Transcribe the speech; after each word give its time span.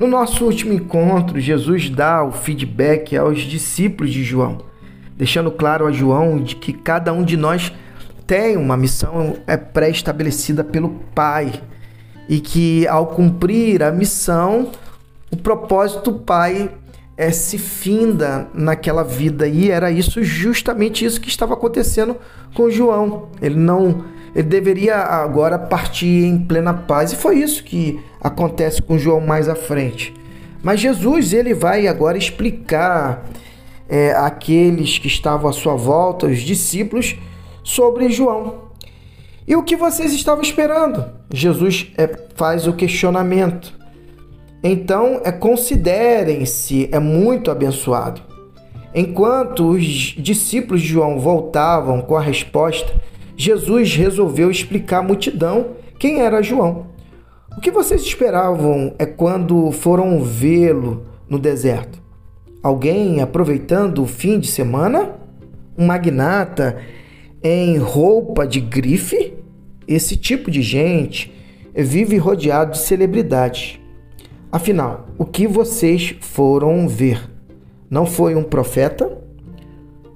No 0.00 0.06
nosso 0.06 0.46
último 0.46 0.72
encontro, 0.72 1.38
Jesus 1.38 1.90
dá 1.90 2.24
o 2.24 2.32
feedback 2.32 3.14
aos 3.18 3.40
discípulos 3.40 4.10
de 4.10 4.24
João, 4.24 4.56
deixando 5.14 5.50
claro 5.50 5.86
a 5.86 5.92
João 5.92 6.42
de 6.42 6.56
que 6.56 6.72
cada 6.72 7.12
um 7.12 7.22
de 7.22 7.36
nós 7.36 7.70
tem 8.26 8.56
uma 8.56 8.78
missão 8.78 9.36
é 9.46 9.58
pré-estabelecida 9.58 10.64
pelo 10.64 10.88
Pai 11.14 11.52
e 12.26 12.40
que 12.40 12.88
ao 12.88 13.08
cumprir 13.08 13.82
a 13.82 13.92
missão, 13.92 14.72
o 15.30 15.36
propósito 15.36 16.12
do 16.12 16.18
Pai 16.20 16.70
é, 17.14 17.30
se 17.30 17.58
finda 17.58 18.48
naquela 18.54 19.04
vida 19.04 19.46
e 19.46 19.70
era 19.70 19.90
isso 19.90 20.22
justamente 20.22 21.04
isso 21.04 21.20
que 21.20 21.28
estava 21.28 21.52
acontecendo 21.52 22.16
com 22.54 22.70
João. 22.70 23.28
Ele 23.42 23.56
não 23.56 24.02
ele 24.34 24.48
deveria 24.48 24.96
agora 24.96 25.58
partir 25.58 26.24
em 26.24 26.38
plena 26.38 26.72
paz. 26.72 27.12
E 27.12 27.16
foi 27.16 27.38
isso 27.38 27.64
que 27.64 28.00
acontece 28.20 28.80
com 28.80 28.98
João 28.98 29.20
mais 29.20 29.48
à 29.48 29.54
frente. 29.54 30.14
Mas 30.62 30.80
Jesus 30.80 31.32
ele 31.32 31.54
vai 31.54 31.86
agora 31.86 32.18
explicar 32.18 33.24
é, 33.88 34.12
aqueles 34.12 34.98
que 34.98 35.08
estavam 35.08 35.48
à 35.48 35.52
sua 35.52 35.74
volta, 35.74 36.26
os 36.26 36.40
discípulos, 36.40 37.16
sobre 37.62 38.10
João. 38.10 38.70
E 39.46 39.56
o 39.56 39.62
que 39.62 39.74
vocês 39.74 40.12
estavam 40.12 40.42
esperando? 40.42 41.04
Jesus 41.32 41.90
é, 41.96 42.08
faz 42.36 42.66
o 42.66 42.72
questionamento. 42.72 43.78
Então, 44.62 45.20
é, 45.24 45.32
considerem-se 45.32 46.88
é 46.92 46.98
muito 46.98 47.50
abençoado. 47.50 48.20
Enquanto 48.94 49.70
os 49.70 49.84
discípulos 50.18 50.82
de 50.82 50.88
João 50.88 51.18
voltavam 51.18 52.02
com 52.02 52.16
a 52.16 52.20
resposta, 52.20 52.92
Jesus 53.42 53.96
resolveu 53.96 54.50
explicar 54.50 54.98
à 54.98 55.02
multidão 55.02 55.68
quem 55.98 56.20
era 56.20 56.42
João. 56.42 56.88
O 57.56 57.58
que 57.58 57.70
vocês 57.70 58.02
esperavam 58.02 58.94
é 58.98 59.06
quando 59.06 59.72
foram 59.72 60.22
vê-lo 60.22 61.06
no 61.26 61.38
deserto? 61.38 62.02
Alguém 62.62 63.22
aproveitando 63.22 64.02
o 64.02 64.06
fim 64.06 64.38
de 64.38 64.46
semana? 64.46 65.14
Um 65.78 65.86
magnata 65.86 66.82
em 67.42 67.78
roupa 67.78 68.46
de 68.46 68.60
grife? 68.60 69.32
Esse 69.88 70.18
tipo 70.18 70.50
de 70.50 70.60
gente 70.60 71.32
vive 71.74 72.18
rodeado 72.18 72.72
de 72.72 72.78
celebridades. 72.80 73.80
Afinal, 74.52 75.08
o 75.16 75.24
que 75.24 75.46
vocês 75.46 76.14
foram 76.20 76.86
ver? 76.86 77.26
Não 77.88 78.04
foi 78.04 78.34
um 78.34 78.42
profeta? 78.42 79.10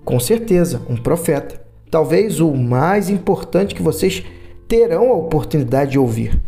Com 0.05 0.21
certeza, 0.21 0.83
um 0.91 0.97
profeta 0.97 1.64
talvez 1.95 2.41
o 2.41 2.53
mais 2.53 3.09
importante 3.09 3.73
que 3.73 3.81
vocês 3.81 4.25
terão 4.67 5.11
a 5.11 5.15
oportunidade 5.15 5.93
de 5.93 5.99
ouvir. 6.01 6.43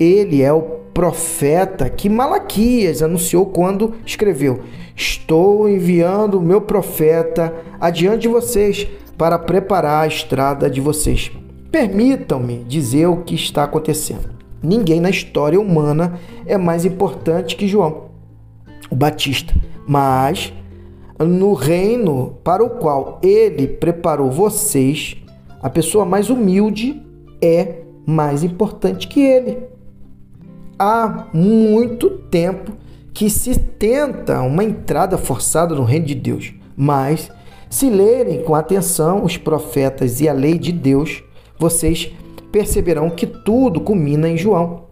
Ele 0.00 0.40
é 0.40 0.50
o 0.50 0.62
profeta 0.62 1.90
que 1.90 2.08
Malaquias 2.08 3.02
anunciou 3.02 3.44
quando 3.44 3.92
escreveu: 4.06 4.60
Estou 4.96 5.68
enviando 5.68 6.38
o 6.38 6.42
meu 6.42 6.62
profeta 6.62 7.52
adiante 7.78 8.22
de 8.22 8.28
vocês 8.28 8.88
para 9.18 9.38
preparar 9.38 10.04
a 10.04 10.06
estrada 10.06 10.70
de 10.70 10.80
vocês. 10.80 11.30
Permitam-me 11.70 12.64
dizer 12.64 13.06
o 13.06 13.18
que 13.18 13.34
está 13.34 13.64
acontecendo. 13.64 14.30
Ninguém 14.62 14.98
na 14.98 15.10
história 15.10 15.60
humana 15.60 16.18
é 16.46 16.56
mais 16.56 16.86
importante 16.86 17.54
que 17.54 17.68
João, 17.68 18.06
o 18.90 18.96
Batista, 18.96 19.52
mas 19.86 20.54
no 21.18 21.54
reino 21.54 22.38
para 22.44 22.62
o 22.62 22.70
qual 22.70 23.20
ele 23.22 23.66
preparou 23.66 24.30
vocês, 24.30 25.16
a 25.62 25.70
pessoa 25.70 26.04
mais 26.04 26.28
humilde 26.28 27.02
é 27.40 27.82
mais 28.06 28.44
importante 28.44 29.08
que 29.08 29.20
ele. 29.20 29.58
Há 30.78 31.28
muito 31.32 32.10
tempo 32.10 32.72
que 33.14 33.30
se 33.30 33.58
tenta 33.58 34.42
uma 34.42 34.62
entrada 34.62 35.16
forçada 35.16 35.74
no 35.74 35.84
reino 35.84 36.04
de 36.04 36.14
Deus, 36.14 36.52
mas 36.76 37.30
se 37.70 37.88
lerem 37.88 38.42
com 38.42 38.54
atenção 38.54 39.24
os 39.24 39.36
profetas 39.36 40.20
e 40.20 40.28
a 40.28 40.32
lei 40.32 40.58
de 40.58 40.70
Deus, 40.70 41.24
vocês 41.58 42.12
perceberão 42.52 43.08
que 43.08 43.26
tudo 43.26 43.80
culmina 43.80 44.28
em 44.28 44.36
João, 44.36 44.84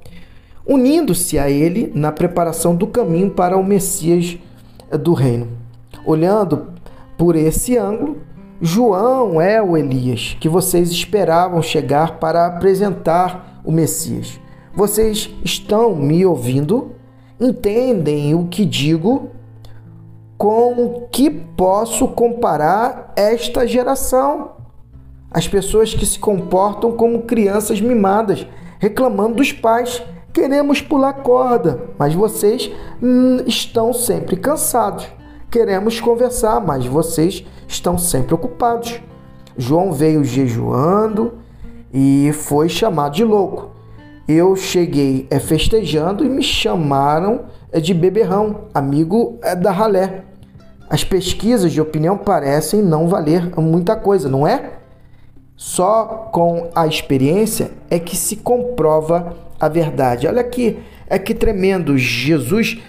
unindo-se 0.66 1.38
a 1.38 1.50
ele 1.50 1.92
na 1.94 2.10
preparação 2.10 2.74
do 2.74 2.86
caminho 2.86 3.30
para 3.30 3.56
o 3.56 3.64
Messias 3.64 4.38
do 5.00 5.12
reino. 5.12 5.63
Olhando 6.04 6.72
por 7.16 7.36
esse 7.36 7.76
ângulo, 7.76 8.18
João 8.60 9.40
é 9.40 9.60
o 9.62 9.76
Elias 9.76 10.36
que 10.40 10.48
vocês 10.48 10.90
esperavam 10.90 11.60
chegar 11.60 12.18
para 12.18 12.46
apresentar 12.46 13.60
o 13.64 13.72
Messias. 13.72 14.40
Vocês 14.74 15.30
estão 15.44 15.94
me 15.94 16.24
ouvindo? 16.24 16.92
Entendem 17.40 18.34
o 18.34 18.46
que 18.46 18.64
digo? 18.64 19.30
Com 20.38 21.06
que 21.12 21.30
posso 21.30 22.08
comparar 22.08 23.12
esta 23.16 23.66
geração? 23.66 24.52
As 25.30 25.48
pessoas 25.48 25.92
que 25.92 26.06
se 26.06 26.18
comportam 26.18 26.92
como 26.92 27.22
crianças 27.22 27.80
mimadas, 27.80 28.46
reclamando 28.78 29.34
dos 29.36 29.52
pais. 29.52 30.02
Queremos 30.32 30.80
pular 30.80 31.12
corda, 31.12 31.90
mas 31.98 32.14
vocês 32.14 32.70
hum, 33.02 33.38
estão 33.46 33.92
sempre 33.92 34.36
cansados. 34.36 35.06
Queremos 35.54 36.00
conversar, 36.00 36.60
mas 36.60 36.84
vocês 36.84 37.46
estão 37.68 37.96
sempre 37.96 38.34
ocupados. 38.34 39.00
João 39.56 39.92
veio 39.92 40.24
jejuando 40.24 41.34
e 41.92 42.32
foi 42.32 42.68
chamado 42.68 43.14
de 43.14 43.22
louco. 43.22 43.70
Eu 44.26 44.56
cheguei 44.56 45.28
é, 45.30 45.38
festejando 45.38 46.24
e 46.24 46.28
me 46.28 46.42
chamaram 46.42 47.42
é, 47.70 47.78
de 47.78 47.94
beberrão, 47.94 48.62
amigo 48.74 49.38
é, 49.44 49.54
da 49.54 49.70
ralé. 49.70 50.24
As 50.90 51.04
pesquisas 51.04 51.70
de 51.70 51.80
opinião 51.80 52.18
parecem 52.18 52.82
não 52.82 53.06
valer 53.06 53.56
muita 53.56 53.94
coisa, 53.94 54.28
não 54.28 54.44
é? 54.44 54.72
Só 55.54 56.30
com 56.32 56.68
a 56.74 56.84
experiência 56.88 57.70
é 57.88 58.00
que 58.00 58.16
se 58.16 58.34
comprova 58.34 59.36
a 59.60 59.68
verdade. 59.68 60.26
Olha 60.26 60.40
aqui, 60.40 60.80
é 61.06 61.16
que 61.16 61.32
tremendo. 61.32 61.96
Jesus 61.96 62.82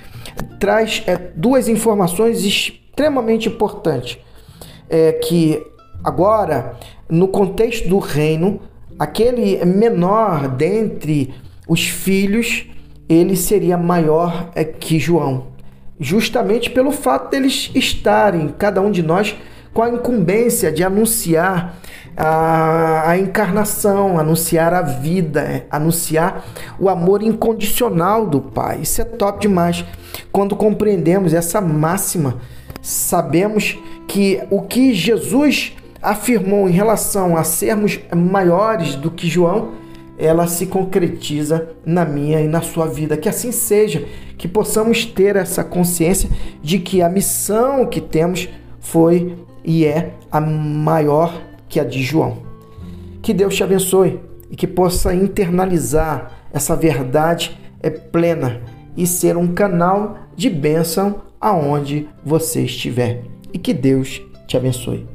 traz 0.59 1.03
é, 1.07 1.17
duas 1.35 1.67
informações 1.67 2.43
extremamente 2.43 3.49
importantes. 3.49 4.17
É 4.89 5.13
que 5.13 5.65
agora, 6.03 6.77
no 7.09 7.27
contexto 7.27 7.87
do 7.87 7.99
reino, 7.99 8.61
aquele 8.99 9.63
menor 9.65 10.47
dentre 10.47 11.33
os 11.67 11.87
filhos, 11.87 12.67
ele 13.09 13.35
seria 13.35 13.77
maior 13.77 14.51
é, 14.55 14.63
que 14.63 14.99
João. 14.99 15.47
Justamente 15.99 16.69
pelo 16.69 16.91
fato 16.91 17.31
deles 17.31 17.71
estarem, 17.73 18.49
cada 18.57 18.81
um 18.81 18.91
de 18.91 19.01
nós, 19.01 19.35
com 19.73 19.81
a 19.81 19.89
incumbência 19.89 20.71
de 20.71 20.83
anunciar 20.83 21.79
a, 22.15 23.09
a 23.09 23.17
encarnação, 23.17 24.17
anunciar 24.17 24.73
a 24.73 24.81
vida, 24.81 25.65
anunciar 25.69 26.45
o 26.79 26.89
amor 26.89 27.21
incondicional 27.21 28.25
do 28.25 28.39
Pai. 28.39 28.79
Isso 28.81 29.01
é 29.01 29.05
top 29.05 29.41
demais. 29.41 29.83
Quando 30.31 30.55
compreendemos 30.55 31.33
essa 31.33 31.59
máxima, 31.59 32.37
sabemos 32.81 33.77
que 34.07 34.41
o 34.49 34.61
que 34.61 34.93
Jesus 34.93 35.75
afirmou 36.01 36.69
em 36.69 36.71
relação 36.71 37.35
a 37.35 37.43
sermos 37.43 37.99
maiores 38.15 38.95
do 38.95 39.09
que 39.09 39.27
João, 39.27 39.71
ela 40.17 40.47
se 40.47 40.67
concretiza 40.67 41.69
na 41.85 42.05
minha 42.05 42.39
e 42.39 42.47
na 42.47 42.61
sua 42.61 42.85
vida. 42.85 43.17
Que 43.17 43.27
assim 43.27 43.51
seja, 43.51 44.05
que 44.37 44.47
possamos 44.47 45.03
ter 45.03 45.35
essa 45.35 45.63
consciência 45.63 46.29
de 46.61 46.79
que 46.79 47.01
a 47.01 47.09
missão 47.09 47.85
que 47.85 47.99
temos 47.99 48.47
foi 48.79 49.35
e 49.63 49.83
é 49.85 50.11
a 50.31 50.39
maior 50.39 51.33
que 51.75 51.79
a 51.81 51.83
de 51.83 52.01
João. 52.01 52.37
Que 53.21 53.33
Deus 53.33 53.53
te 53.53 53.61
abençoe 53.61 54.21
e 54.49 54.55
que 54.55 54.65
possa 54.65 55.13
internalizar 55.13 56.31
essa 56.53 56.73
verdade 56.73 57.59
é 57.81 57.89
plena 57.89 58.61
e 58.95 59.05
ser 59.05 59.35
um 59.35 59.53
canal 59.53 60.17
de 60.37 60.49
bênção 60.49 61.23
aonde 61.39 62.07
você 62.23 62.61
estiver. 62.61 63.23
E 63.51 63.57
que 63.57 63.73
Deus 63.73 64.21
te 64.47 64.55
abençoe. 64.55 65.14